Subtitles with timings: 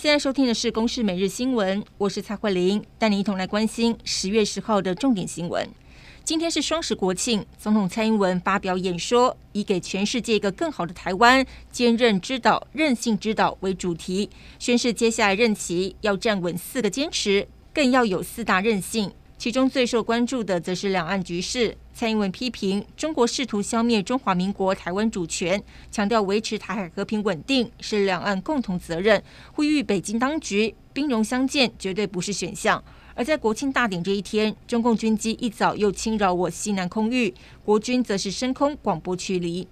[0.00, 5.68] 现在收听的是《公视每日新闻》，我是蔡慧玲，带你一同来关心十月十号的重点新闻。
[6.24, 19.12] 今天是双十国庆，总统蔡英文发表演说，以给全世界一个更好的台湾，坚韧之岛、韧性之岛为主题，宣示接下来任期要站稳四个坚持，更要有四大韧性。
[19.40, 21.74] 其中最受关注的，则是两岸局势。
[21.94, 32.84] 蔡英文批评中国试图消灭中华民国台湾主权，强调维持台海和平稳定是两岸共同责任，呼吁北京当局兵戎相见绝对不是选项。
[33.14, 37.32] 而在国庆大典这一天，中共军机一早又侵扰我西南空域，
[37.64, 39.66] 国军则是升空广播驱离。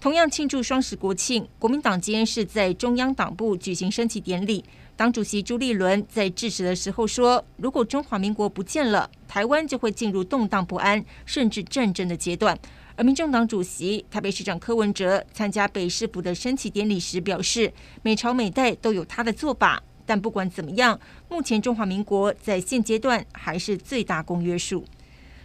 [0.00, 4.64] 同样庆祝双十国庆，国民党今天是在中央党部举行升旗典礼。
[5.02, 12.56] 党主席朱立伦在致辞的时候说：“如果中华民国不见了，台湾就会进入动荡不安，甚至战争的阶段。”
[12.94, 24.84] 而民众党主席台北市长柯文哲参加北市府的升旗典礼时表示：“每朝每代都有他的做法，但不管怎么样，目前中华民国在现阶段还是最大公约数。”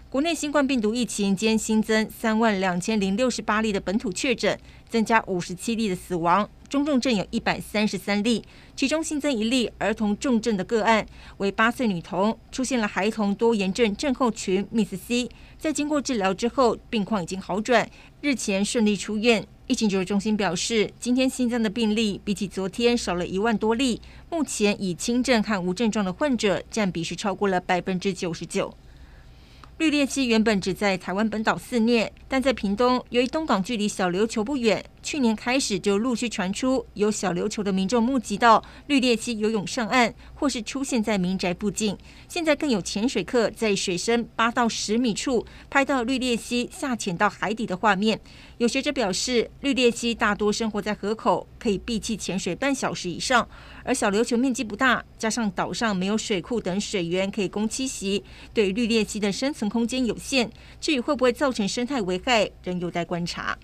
[0.09, 6.49] 国内新冠病毒疫情今天新增三万两千零六十八例的本土确诊，增加五十七例的死亡。
[6.69, 8.41] 中重症有一百三十三例，
[8.73, 11.05] 其中新增一例儿童重症的个案，
[11.39, 15.29] 为八岁女童，出现了孩童多炎症症候群 （MIS-C）。
[15.59, 17.89] 在经过治疗之后，病况已经好转，
[18.21, 19.45] 日前顺利出院。
[19.67, 28.73] 疫情指挥中心表示，今天新增的病例比起昨天少了一万多例，目前以轻症和无症状的患者占比是超过了百分之九十九。
[29.77, 41.97] 绿鬣蜥原本只在台湾本岛肆虐，但在屏东，由于东港距离小琉球不远，去年开始就陆续传出有小琉球的民众目击到绿鬣蜥游泳上岸，或是出现在民宅附近。
[42.27, 48.19] 现在更有潜水客在水深八到十米处拍到绿鬣蜥下潜到海底的画面。
[48.57, 53.47] 有学者表示，绿鬣蜥大多生活在河口，可以闭气潜水半小时以上。
[53.85, 58.21] 而小琉球面积不大，加上岛上没有水库等水源可以供栖息，
[58.53, 60.51] 对绿鬣蜥的生存空间有限。
[60.81, 63.57] 至于会不会造成生态危害，仍有待观察。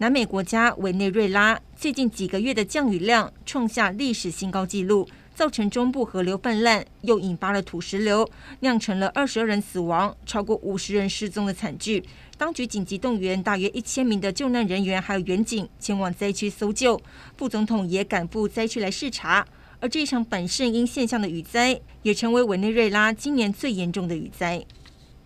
[0.00, 5.06] 南美国家委内瑞拉最近几个月的降雨量创下历史新高纪录。
[5.34, 8.28] 造成中部河流泛滥，又引发了土石流，
[8.60, 12.02] 酿成了二十二人死亡、超过五十人失踪的惨剧。
[12.36, 17.00] 当局紧急动员大约一千名的救难人员，还有员警前往灾区搜救。
[17.38, 19.46] 副总统也赶赴灾区来视察。
[19.80, 24.62] 而这场本圣因现象的雨灾，也成为委内瑞拉今年最严重的雨灾。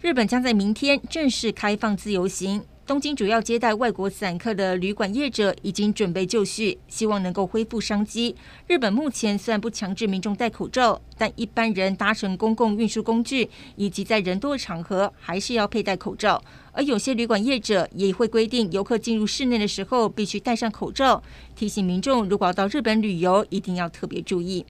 [0.00, 2.62] 日本将在明天正式开放自由行。
[2.86, 8.36] 东京主要接待外国散客的旅馆业者已经准备就绪，希望能够恢复商机。
[8.66, 16.42] 日本目前虽然不强制民众戴口罩，但一般人搭乘公共运输工具以及在人多的场合还是要佩戴口罩。
[16.72, 21.22] 而有些旅馆业者也会规定游客进入室内的时候必须戴上口罩，
[21.56, 24.66] 提醒民众如果要到日本旅游，一定要特别注意。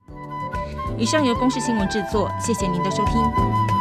[0.97, 3.74] 以上由公视新闻制作，谢谢您的收听。